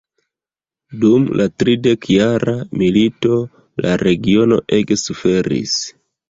Dum 1.01 1.27
la 1.41 1.45
tridekjara 1.63 2.55
milito 2.83 3.37
la 3.87 3.93
regiono 4.05 4.59
ege 4.79 4.99
suferis. 5.05 5.77